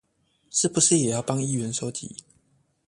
[0.49, 2.15] 是不是也要幫議員收集